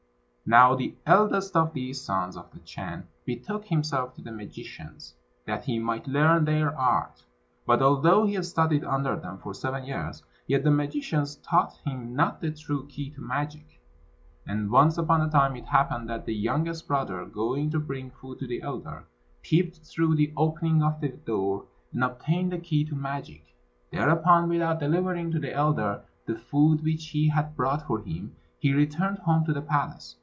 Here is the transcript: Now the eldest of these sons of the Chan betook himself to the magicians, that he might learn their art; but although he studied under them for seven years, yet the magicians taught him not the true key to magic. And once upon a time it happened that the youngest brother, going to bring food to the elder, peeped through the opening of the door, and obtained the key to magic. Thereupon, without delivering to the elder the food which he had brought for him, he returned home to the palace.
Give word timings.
Now 0.43 0.75
the 0.75 0.93
eldest 1.05 1.55
of 1.55 1.71
these 1.71 2.01
sons 2.01 2.35
of 2.35 2.51
the 2.51 2.59
Chan 2.59 3.07
betook 3.25 3.63
himself 3.63 4.13
to 4.15 4.21
the 4.21 4.33
magicians, 4.33 5.15
that 5.45 5.63
he 5.63 5.79
might 5.79 6.09
learn 6.09 6.43
their 6.43 6.77
art; 6.77 7.23
but 7.65 7.81
although 7.81 8.25
he 8.25 8.41
studied 8.43 8.83
under 8.83 9.15
them 9.15 9.37
for 9.37 9.53
seven 9.53 9.85
years, 9.85 10.23
yet 10.47 10.65
the 10.65 10.69
magicians 10.71 11.37
taught 11.37 11.77
him 11.85 12.13
not 12.17 12.41
the 12.41 12.51
true 12.51 12.85
key 12.87 13.11
to 13.11 13.21
magic. 13.21 13.81
And 14.45 14.69
once 14.69 14.97
upon 14.97 15.21
a 15.21 15.29
time 15.29 15.55
it 15.55 15.67
happened 15.67 16.09
that 16.09 16.25
the 16.25 16.35
youngest 16.35 16.85
brother, 16.85 17.23
going 17.23 17.69
to 17.69 17.79
bring 17.79 18.11
food 18.11 18.39
to 18.39 18.47
the 18.47 18.61
elder, 18.61 19.05
peeped 19.43 19.77
through 19.85 20.15
the 20.15 20.33
opening 20.35 20.83
of 20.83 20.99
the 20.99 21.09
door, 21.09 21.63
and 21.93 22.03
obtained 22.03 22.51
the 22.51 22.59
key 22.59 22.83
to 22.89 22.95
magic. 22.95 23.55
Thereupon, 23.89 24.49
without 24.49 24.81
delivering 24.81 25.31
to 25.31 25.39
the 25.39 25.53
elder 25.53 26.03
the 26.25 26.35
food 26.35 26.83
which 26.83 27.07
he 27.11 27.29
had 27.29 27.55
brought 27.55 27.87
for 27.87 27.99
him, 28.01 28.35
he 28.59 28.73
returned 28.73 29.19
home 29.19 29.45
to 29.45 29.53
the 29.53 29.61
palace. 29.61 30.17